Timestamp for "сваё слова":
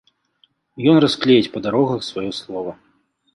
2.09-2.71